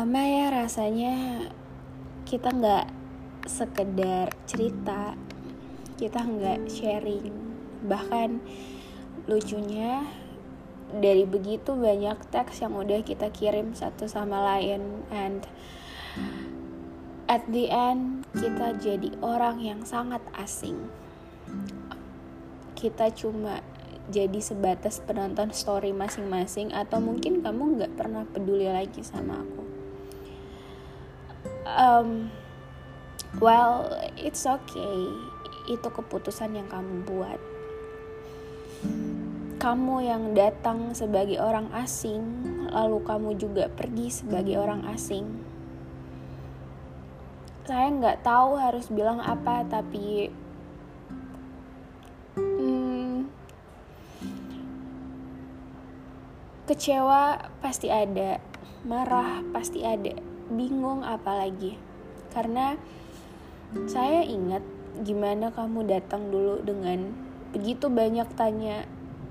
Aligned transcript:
lama 0.00 0.24
ya 0.24 0.48
rasanya 0.48 1.44
kita 2.24 2.56
nggak 2.56 2.88
sekedar 3.44 4.32
cerita 4.48 5.12
kita 6.00 6.24
nggak 6.24 6.72
sharing 6.72 7.28
bahkan 7.84 8.40
lucunya 9.28 10.08
dari 10.88 11.28
begitu 11.28 11.76
banyak 11.76 12.16
teks 12.32 12.64
yang 12.64 12.80
udah 12.80 13.04
kita 13.04 13.28
kirim 13.28 13.76
satu 13.76 14.08
sama 14.08 14.40
lain 14.40 15.04
and 15.12 15.44
at 17.28 17.44
the 17.52 17.68
end 17.68 18.24
kita 18.32 18.72
jadi 18.80 19.12
orang 19.20 19.60
yang 19.60 19.84
sangat 19.84 20.24
asing 20.32 20.88
kita 22.72 23.12
cuma 23.12 23.60
jadi 24.08 24.40
sebatas 24.40 25.04
penonton 25.04 25.52
story 25.52 25.92
masing-masing 25.92 26.72
atau 26.72 27.04
mungkin 27.04 27.44
kamu 27.44 27.76
nggak 27.76 28.00
pernah 28.00 28.24
peduli 28.24 28.64
lagi 28.64 29.04
sama 29.04 29.44
aku. 29.44 29.79
Um, 31.76 32.34
well, 33.38 33.94
it's 34.18 34.42
okay. 34.46 35.06
Itu 35.70 35.88
keputusan 35.90 36.58
yang 36.58 36.66
kamu 36.66 37.06
buat. 37.06 37.40
Kamu 39.60 39.96
yang 40.00 40.32
datang 40.32 40.96
sebagai 40.96 41.36
orang 41.36 41.68
asing, 41.76 42.22
lalu 42.72 42.98
kamu 43.04 43.30
juga 43.36 43.68
pergi 43.68 44.08
sebagai 44.08 44.56
orang 44.56 44.88
asing. 44.88 45.28
Saya 47.68 47.92
nggak 47.92 48.24
tahu 48.24 48.56
harus 48.56 48.88
bilang 48.88 49.20
apa, 49.20 49.62
tapi 49.68 50.32
Kecewa 56.70 57.50
pasti 57.58 57.90
ada, 57.90 58.38
marah 58.86 59.42
pasti 59.50 59.82
ada, 59.82 60.14
bingung 60.52 61.06
apalagi. 61.06 61.78
Karena 62.34 62.74
saya 63.86 64.26
ingat 64.26 64.62
gimana 65.06 65.54
kamu 65.54 65.86
datang 65.86 66.28
dulu 66.28 66.60
dengan 66.60 67.14
begitu 67.54 67.86
banyak 67.90 68.26
tanya, 68.34 68.86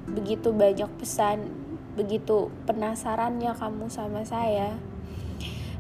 begitu 0.08 0.56
banyak 0.56 0.90
pesan, 1.00 1.52
begitu 1.94 2.52
penasarannya 2.66 3.52
kamu 3.56 3.92
sama 3.92 4.24
saya. 4.24 4.80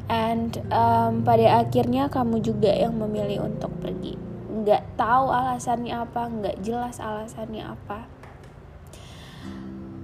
And 0.10 0.58
um, 0.74 1.22
pada 1.22 1.62
akhirnya 1.62 2.10
kamu 2.10 2.42
juga 2.42 2.74
yang 2.74 2.98
memilih 2.98 3.46
untuk 3.48 3.70
pergi. 3.80 4.18
Nggak 4.50 4.98
tahu 4.98 5.30
alasannya 5.30 5.94
apa, 5.94 6.24
nggak 6.28 6.58
jelas 6.66 6.98
alasannya 6.98 7.64
apa 7.64 8.20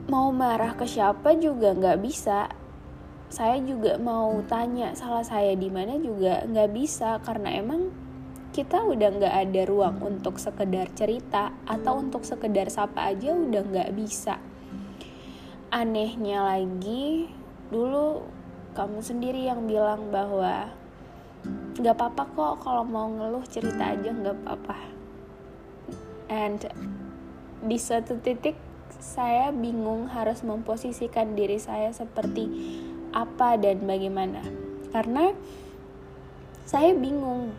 mau 0.06 0.30
marah 0.30 0.78
ke 0.78 0.86
siapa 0.86 1.33
juga 1.33 1.73
nggak 1.73 1.97
bisa 1.97 2.45
saya 3.30 3.58
juga 3.62 3.98
mau 3.98 4.40
tanya 4.45 4.94
salah 4.94 5.26
saya 5.26 5.58
di 5.58 5.68
mana 5.68 5.98
juga 5.98 6.45
nggak 6.45 6.70
bisa 6.72 7.18
karena 7.26 7.58
emang 7.58 7.90
kita 8.56 8.88
udah 8.88 9.09
nggak 9.20 9.36
ada 9.36 9.62
ruang 9.68 10.00
untuk 10.00 10.40
sekedar 10.40 10.88
cerita 10.95 11.52
atau 11.68 12.00
untuk 12.00 12.23
sekedar 12.23 12.72
sapa 12.72 13.12
aja 13.12 13.36
udah 13.36 13.62
nggak 13.68 13.92
bisa. 13.92 14.40
Anehnya 15.76 16.40
lagi 16.40 17.28
dulu 17.68 18.23
kamu 18.72 19.03
sendiri 19.03 19.44
yang 19.44 19.68
bilang 19.68 20.08
bahwa 20.08 20.72
nggak 21.76 21.96
apa-apa 22.00 22.23
kok 22.31 22.53
kalau 22.64 22.88
mau 22.88 23.12
ngeluh 23.12 23.44
cerita 23.44 23.92
aja 23.92 24.08
nggak 24.16 24.38
apa-apa. 24.40 24.78
And 26.31 26.64
di 27.59 27.76
satu 27.76 28.23
titik 28.23 28.56
saya 29.03 29.52
bingung 29.52 30.08
harus 30.08 30.48
memposisikan 30.48 31.36
diri 31.36 31.59
saya 31.59 31.92
seperti 31.92 32.48
apa 33.16 33.55
dan 33.55 33.88
bagaimana. 33.88 34.44
Karena 34.91 35.31
saya 36.67 36.91
bingung. 36.91 37.56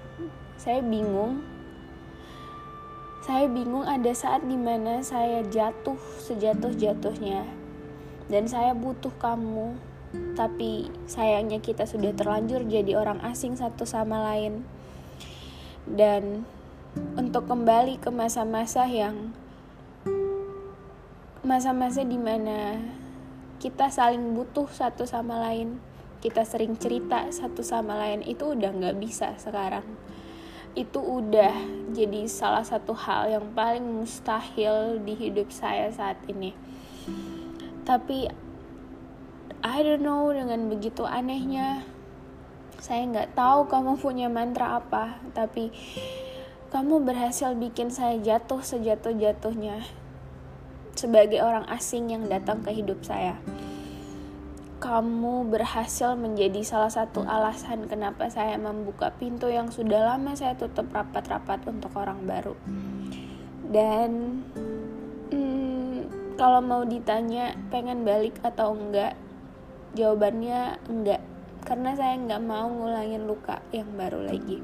Saya 0.61 0.85
bingung. 0.85 1.41
Saya 3.25 3.49
bingung 3.51 3.89
ada 3.89 4.13
saat 4.13 4.45
di 4.45 4.55
mana 4.55 5.01
saya 5.01 5.43
jatuh 5.49 5.99
sejatuh-jatuhnya. 6.29 7.49
Dan 8.29 8.45
saya 8.47 8.77
butuh 8.77 9.11
kamu. 9.17 9.75
Tapi 10.37 10.93
sayangnya 11.09 11.59
kita 11.59 11.89
sudah 11.89 12.13
terlanjur 12.13 12.63
jadi 12.69 12.95
orang 13.01 13.19
asing 13.25 13.57
satu 13.57 13.89
sama 13.89 14.21
lain. 14.21 14.63
Dan 15.89 16.45
untuk 17.17 17.49
kembali 17.49 17.99
ke 18.01 18.09
masa-masa 18.13 18.85
yang 18.89 19.33
masa-masa 21.47 22.03
di 22.03 22.19
mana 22.19 22.81
kita 23.57 23.89
saling 23.89 24.37
butuh 24.37 24.69
satu 24.69 25.09
sama 25.09 25.41
lain 25.41 25.81
kita 26.27 26.43
sering 26.43 26.75
cerita 26.81 27.29
satu 27.29 27.61
sama 27.61 27.95
lain 28.01 28.25
itu 28.25 28.57
udah 28.57 28.73
nggak 28.73 28.97
bisa 28.99 29.37
sekarang. 29.37 29.85
Itu 30.75 30.99
udah 31.01 31.55
jadi 31.93 32.27
salah 32.29 32.65
satu 32.65 32.99
hal 32.99 33.31
yang 33.31 33.47
paling 33.55 33.85
mustahil 33.85 35.01
di 35.07 35.15
hidup 35.15 35.53
saya 35.53 35.87
saat 35.93 36.19
ini. 36.29 36.51
Tapi 37.87 38.27
I 39.63 39.77
don't 39.87 40.03
know 40.03 40.33
dengan 40.35 40.67
begitu 40.67 41.05
anehnya. 41.07 41.85
Saya 42.83 43.07
nggak 43.09 43.39
tahu 43.39 43.71
kamu 43.71 43.97
punya 43.97 44.29
mantra 44.29 44.83
apa 44.83 45.17
tapi 45.33 45.73
kamu 46.69 47.09
berhasil 47.09 47.57
bikin 47.57 47.89
saya 47.89 48.21
jatuh 48.21 48.61
sejatuh-jatuhnya 48.61 50.06
sebagai 50.97 51.45
orang 51.45 51.69
asing 51.69 52.11
yang 52.11 52.25
datang 52.27 52.65
ke 52.65 52.73
hidup 52.73 53.05
saya. 53.05 53.37
Kamu 54.77 55.49
berhasil 55.49 56.17
menjadi 56.17 56.61
salah 56.61 56.93
satu 56.93 57.25
alasan 57.25 57.89
kenapa 57.89 58.29
saya 58.29 58.61
membuka 58.61 59.13
pintu 59.17 59.49
yang 59.49 59.73
sudah 59.73 60.17
lama 60.17 60.37
saya 60.37 60.53
tutup 60.57 60.93
rapat-rapat 60.93 61.65
untuk 61.65 61.97
orang 61.97 62.25
baru. 62.29 62.57
Dan 63.67 64.43
hmm, 65.33 65.99
kalau 66.37 66.61
mau 66.61 66.85
ditanya 66.85 67.57
pengen 67.73 68.05
balik 68.05 68.37
atau 68.45 68.77
enggak, 68.77 69.17
jawabannya 69.97 70.77
enggak. 70.93 71.25
Karena 71.65 71.97
saya 71.97 72.15
nggak 72.21 72.45
mau 72.45 72.69
ngulangin 72.69 73.25
luka 73.25 73.65
yang 73.73 73.89
baru 73.97 74.29
lagi. 74.29 74.61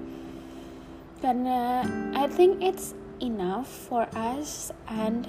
Karena 1.24 1.82
I 2.14 2.28
think 2.28 2.60
it's 2.60 2.94
enough 3.22 3.66
for 3.66 4.06
us 4.12 4.74
and 4.90 5.26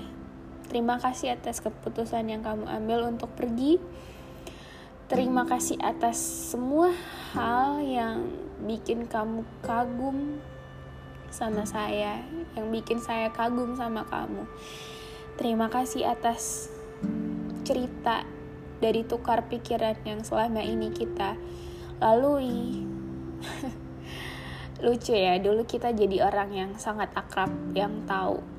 Terima 0.74 0.98
kasih 0.98 1.38
atas 1.38 1.62
keputusan 1.62 2.34
yang 2.34 2.42
kamu 2.42 2.66
ambil 2.66 3.06
untuk 3.06 3.30
pergi. 3.38 3.78
Terima 5.06 5.46
kasih 5.46 5.78
atas 5.78 6.18
semua 6.50 6.90
hal 7.38 7.78
yang 7.86 8.26
bikin 8.66 9.06
kamu 9.06 9.46
kagum 9.62 10.42
sama 11.30 11.70
saya, 11.70 12.26
yang 12.58 12.74
bikin 12.74 12.98
saya 12.98 13.30
kagum 13.30 13.78
sama 13.78 14.02
kamu. 14.10 14.50
Terima 15.38 15.70
kasih 15.70 16.10
atas 16.10 16.74
cerita 17.62 18.26
dari 18.82 19.06
tukar 19.06 19.46
pikiran 19.46 20.02
yang 20.10 20.26
selama 20.26 20.66
ini 20.66 20.90
kita 20.90 21.38
lalui. 22.02 22.82
Lucu 24.82 25.14
ya, 25.14 25.38
dulu 25.38 25.70
kita 25.70 25.94
jadi 25.94 26.26
orang 26.26 26.50
yang 26.50 26.72
sangat 26.82 27.14
akrab, 27.14 27.54
yang 27.78 28.10
tahu 28.10 28.53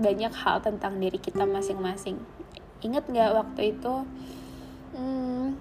banyak 0.00 0.32
hal 0.32 0.64
tentang 0.64 0.96
diri 0.98 1.18
kita 1.20 1.44
masing-masing. 1.44 2.20
Inget 2.82 3.06
nggak 3.06 3.32
waktu 3.36 3.76
itu 3.76 3.94
hmm, 4.96 5.56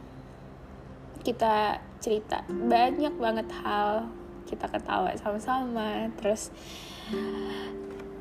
kita 1.22 1.80
cerita 2.02 2.42
banyak 2.50 3.14
banget 3.22 3.48
hal 3.62 4.10
kita 4.50 4.66
ketawa 4.66 5.14
sama-sama 5.22 6.10
terus 6.18 6.50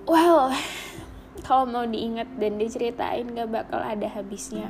well 0.04 0.52
kalau 1.40 1.64
mau 1.64 1.84
diingat 1.88 2.28
dan 2.36 2.60
diceritain 2.60 3.32
gak 3.32 3.50
bakal 3.50 3.80
ada 3.80 4.06
habisnya. 4.06 4.68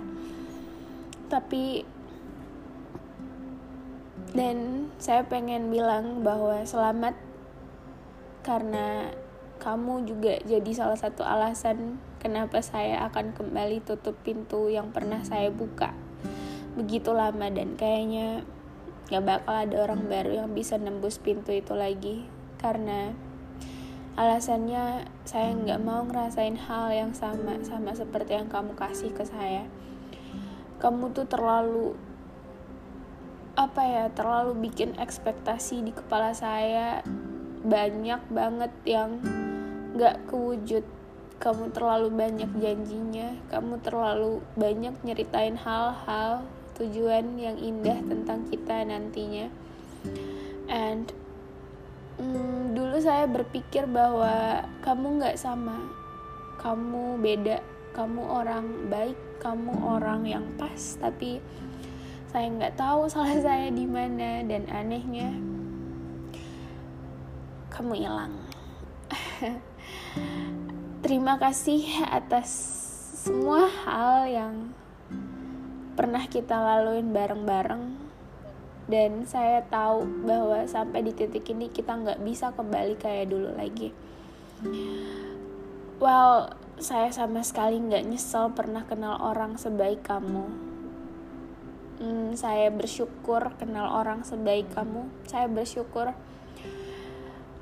Tapi 1.27 1.85
dan 4.31 4.89
saya 5.03 5.27
pengen 5.27 5.75
bilang 5.75 6.23
bahwa 6.23 6.63
selamat 6.63 7.19
karena 8.47 9.11
kamu 9.61 10.09
juga 10.09 10.41
jadi 10.49 10.71
salah 10.73 10.97
satu 10.97 11.21
alasan 11.21 12.01
kenapa 12.17 12.65
saya 12.65 13.05
akan 13.13 13.37
kembali 13.37 13.85
tutup 13.85 14.17
pintu 14.25 14.73
yang 14.73 14.89
pernah 14.91 15.21
saya 15.21 15.53
buka. 15.53 15.93
Begitu 16.81 17.13
lama 17.13 17.53
dan 17.53 17.77
kayaknya 17.77 18.49
gak 19.13 19.27
bakal 19.29 19.55
ada 19.55 19.77
orang 19.85 20.09
baru 20.09 20.43
yang 20.45 20.51
bisa 20.57 20.81
nembus 20.81 21.21
pintu 21.21 21.53
itu 21.53 21.77
lagi. 21.77 22.25
Karena 22.57 23.13
alasannya 24.17 25.09
saya 25.29 25.53
nggak 25.57 25.81
mau 25.81 26.05
ngerasain 26.05 26.57
hal 26.57 26.93
yang 26.93 27.13
sama 27.17 27.61
sama 27.65 27.93
seperti 27.93 28.41
yang 28.41 28.49
kamu 28.49 28.73
kasih 28.77 29.13
ke 29.13 29.29
saya. 29.29 29.69
Kamu 30.81 31.13
tuh 31.13 31.29
terlalu 31.29 31.93
apa 33.61 33.83
ya 33.85 34.05
terlalu 34.17 34.57
bikin 34.57 34.97
ekspektasi 34.97 35.85
di 35.85 35.93
kepala 35.93 36.33
saya 36.33 37.05
banyak 37.61 38.23
banget 38.33 38.73
yang 38.89 39.21
gak 40.01 40.17
kewujud. 40.33 40.85
Kamu 41.41 41.73
terlalu 41.73 42.13
banyak 42.13 42.53
janjinya 42.61 43.33
kamu 43.49 43.81
terlalu 43.81 44.45
banyak 44.61 44.93
nyeritain 45.01 45.57
hal-hal 45.57 46.45
tujuan 46.77 47.41
yang 47.41 47.57
indah 47.57 47.97
tentang 48.05 48.45
kita 48.53 48.85
nantinya. 48.85 49.49
And 50.69 51.09
mm, 52.21 52.77
dulu 52.77 53.01
saya 53.01 53.25
berpikir 53.25 53.89
bahwa 53.89 54.69
kamu 54.85 55.21
nggak 55.21 55.41
sama. 55.41 55.81
Kamu 56.61 57.17
beda. 57.25 57.65
Kamu 57.97 58.21
orang 58.21 58.93
baik 58.93 59.17
kamu 59.41 59.73
orang 59.81 60.29
yang 60.29 60.45
pas. 60.61 61.01
Tapi 61.01 61.41
saya 62.31 62.47
nggak 62.47 62.77
tahu 62.79 63.09
salah 63.09 63.41
saya 63.49 63.73
di 63.73 63.89
mana 63.89 64.45
dan 64.45 64.69
anehnya 64.71 65.35
kamu 67.71 67.97
hilang 67.97 68.35
terima 71.01 71.41
kasih 71.41 71.85
atas 72.07 72.49
semua 73.21 73.69
hal 73.85 74.31
yang 74.31 74.55
pernah 75.99 76.25
kita 76.25 76.57
laluin 76.57 77.13
bareng-bareng 77.13 78.11
dan 78.91 79.23
saya 79.29 79.63
tahu 79.71 80.03
bahwa 80.27 80.67
sampai 80.67 81.07
di 81.07 81.13
titik 81.15 81.47
ini 81.53 81.71
kita 81.71 81.95
nggak 81.95 82.25
bisa 82.27 82.51
kembali 82.51 82.99
kayak 82.99 83.31
dulu 83.31 83.55
lagi. 83.55 83.95
Well, 86.03 86.51
saya 86.81 87.13
sama 87.15 87.45
sekali 87.45 87.79
nggak 87.79 88.09
nyesel 88.09 88.51
pernah 88.51 88.83
kenal 88.89 89.21
orang 89.21 89.61
sebaik 89.61 90.03
kamu. 90.03 90.49
Hmm, 92.01 92.33
saya 92.33 92.73
bersyukur 92.73 93.53
kenal 93.61 93.93
orang 94.01 94.25
sebaik 94.25 94.73
kamu. 94.73 95.07
Saya 95.29 95.47
bersyukur 95.47 96.17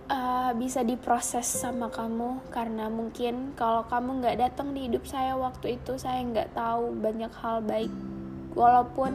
uh, 0.09 0.51
bisa 0.57 0.81
diproses 0.83 1.45
sama 1.45 1.93
kamu 1.93 2.41
karena 2.49 2.89
mungkin 2.89 3.53
kalau 3.55 3.85
kamu 3.87 4.25
nggak 4.25 4.39
datang 4.41 4.73
di 4.73 4.89
hidup 4.89 5.05
saya 5.05 5.37
waktu 5.37 5.77
itu 5.77 6.01
saya 6.01 6.25
nggak 6.25 6.57
tahu 6.57 6.97
banyak 6.99 7.33
hal 7.39 7.61
baik. 7.63 7.93
Walaupun 8.57 9.13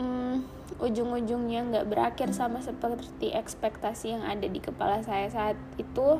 um, 0.00 0.42
ujung-ujungnya 0.80 1.60
nggak 1.70 1.88
berakhir 1.88 2.32
sama 2.32 2.64
seperti 2.64 3.30
ekspektasi 3.36 4.16
yang 4.16 4.24
ada 4.24 4.48
di 4.48 4.58
kepala 4.58 5.04
saya 5.04 5.28
saat 5.28 5.56
itu. 5.76 6.18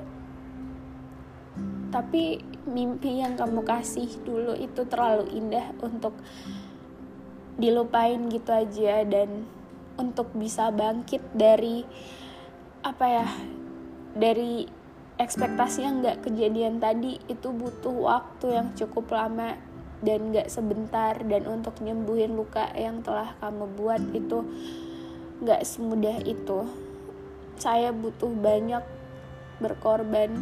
Tapi 1.91 2.39
mimpi 2.71 3.19
yang 3.19 3.35
kamu 3.35 3.67
kasih 3.67 4.07
dulu 4.23 4.55
itu 4.55 4.87
terlalu 4.87 5.27
indah 5.35 5.75
untuk 5.83 6.15
dilupain 7.59 8.31
gitu 8.31 8.55
aja 8.55 9.03
dan 9.05 9.45
untuk 9.99 10.31
bisa 10.33 10.71
bangkit 10.71 11.21
dari 11.35 11.83
apa 12.81 13.07
ya 13.07 13.29
dari 14.17 14.65
ekspektasi 15.21 15.85
yang 15.85 16.01
nggak 16.01 16.25
kejadian 16.25 16.81
tadi 16.81 17.21
itu 17.29 17.53
butuh 17.53 17.93
waktu 17.93 18.57
yang 18.57 18.73
cukup 18.73 19.13
lama 19.13 19.61
dan 20.01 20.33
gak 20.33 20.49
sebentar. 20.49 21.17
Dan 21.21 21.47
untuk 21.49 21.79
nyembuhin 21.81 22.35
luka 22.35 22.73
yang 22.75 23.05
telah 23.05 23.37
kamu 23.39 23.65
buat 23.77 24.03
itu 24.17 24.45
gak 25.45 25.65
semudah 25.65 26.21
itu. 26.25 26.67
Saya 27.61 27.93
butuh 27.93 28.33
banyak 28.33 28.85
berkorban 29.61 30.41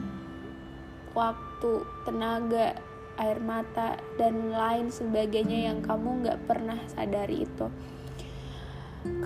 waktu 1.12 1.82
tenaga 2.06 2.79
air 3.19 3.43
mata 3.43 3.99
dan 4.14 4.55
lain 4.55 4.94
sebagainya 4.94 5.75
yang 5.75 5.82
kamu 5.82 6.23
gak 6.23 6.38
pernah 6.46 6.79
sadari 6.94 7.43
itu. 7.43 7.67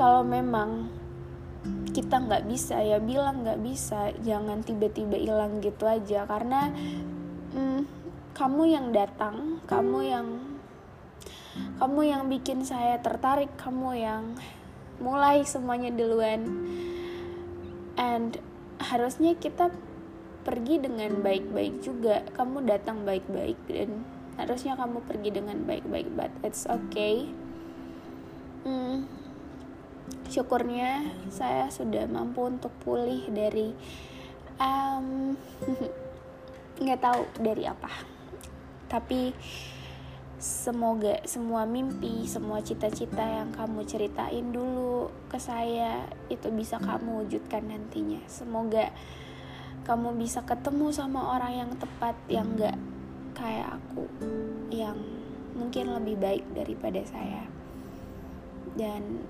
Kalau 0.01 0.25
memang 0.25 0.89
kita 1.93 2.25
nggak 2.25 2.49
bisa 2.49 2.81
ya 2.81 2.99
bilang 2.99 3.45
nggak 3.45 3.61
bisa 3.61 4.11
jangan 4.25 4.65
tiba-tiba 4.65 5.17
hilang 5.17 5.61
gitu 5.61 5.85
aja. 5.85 6.25
Karena 6.25 6.73
hmm, 7.55 7.81
kamu 8.33 8.63
yang 8.73 8.87
datang 8.91 9.61
kamu 9.69 9.99
yang 10.09 10.29
kamu 11.77 12.01
yang 12.09 12.23
bikin 12.33 12.65
saya 12.65 12.97
tertarik 13.05 13.53
kamu 13.61 14.01
yang 14.01 14.23
mulai 14.99 15.45
semuanya 15.45 15.93
duluan. 15.93 16.49
And 18.01 18.41
harusnya 18.81 19.37
kita 19.37 19.69
pergi 20.43 20.81
dengan 20.81 21.21
baik-baik 21.21 21.85
juga. 21.85 22.25
Kamu 22.33 22.65
datang 22.65 23.05
baik-baik 23.05 23.61
dan 23.69 24.03
harusnya 24.41 24.75
kamu 24.81 25.05
pergi 25.05 25.31
dengan 25.31 25.61
baik-baik 25.69 26.09
but 26.17 26.33
it's 26.41 26.65
okay. 26.65 27.29
Hmm, 28.65 29.05
syukurnya 30.29 31.05
saya 31.29 31.69
sudah 31.69 32.09
mampu 32.09 32.49
untuk 32.49 32.73
pulih 32.85 33.29
dari 33.29 33.73
nggak 36.83 37.01
tahu 37.03 37.23
dari 37.43 37.67
apa 37.67 37.91
tapi 38.93 39.35
semoga 40.43 41.23
semua 41.23 41.63
mimpi, 41.63 42.27
semua 42.27 42.59
cita-cita 42.59 43.23
yang 43.23 43.55
kamu 43.55 43.87
ceritain 43.87 44.51
dulu 44.51 45.07
ke 45.31 45.39
saya 45.39 46.03
itu 46.27 46.51
bisa 46.51 46.83
kamu 46.83 47.23
wujudkan 47.23 47.63
nantinya. 47.63 48.19
Semoga 48.27 48.91
kamu 49.87 50.19
bisa 50.19 50.43
ketemu 50.43 50.91
sama 50.91 51.39
orang 51.39 51.63
yang 51.63 51.71
tepat 51.79 52.19
yang 52.27 52.59
gak 52.59 52.75
kayak 53.39 53.79
aku, 53.79 54.03
yang 54.75 54.99
mungkin 55.55 55.95
lebih 55.95 56.19
baik 56.19 56.45
daripada 56.59 57.07
saya. 57.07 57.47
Dan 58.75 59.23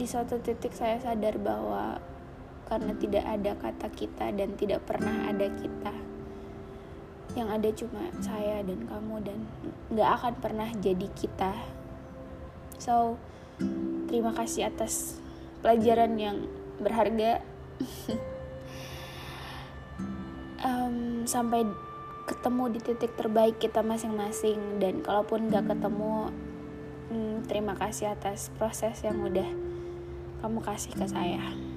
di 0.00 0.08
suatu 0.08 0.40
titik 0.40 0.72
saya 0.72 0.96
sadar 0.96 1.36
bahwa 1.36 2.00
karena 2.72 2.96
tidak 2.96 3.24
ada 3.28 3.52
kata 3.52 3.92
kita 3.92 4.32
dan 4.32 4.56
tidak 4.56 4.80
pernah 4.88 5.28
ada 5.28 5.44
kita 5.52 5.92
yang 7.36 7.52
ada 7.52 7.68
cuma 7.76 8.08
saya 8.24 8.64
dan 8.64 8.88
kamu 8.88 9.14
dan 9.20 9.38
nggak 9.92 10.10
akan 10.18 10.34
pernah 10.40 10.72
jadi 10.80 11.04
kita. 11.12 11.52
So 12.80 13.20
terima 14.08 14.32
kasih 14.32 14.72
atas 14.72 15.20
pelajaran 15.60 16.16
yang 16.16 16.48
berharga. 16.80 17.44
Um, 20.60 21.24
sampai 21.24 21.64
ketemu 22.28 22.76
di 22.76 22.80
titik 22.84 23.16
terbaik 23.16 23.56
kita 23.56 23.80
masing-masing. 23.80 24.76
Dan 24.76 25.00
kalaupun 25.00 25.48
nggak 25.48 25.72
ketemu 25.72 26.28
um, 27.08 27.40
terima 27.48 27.72
kasih 27.80 28.12
atas 28.12 28.52
proses 28.60 29.00
yang 29.00 29.24
udah 29.24 29.69
kamu 30.40 30.58
kasih 30.64 30.92
ke 30.96 31.04
saya. 31.04 31.69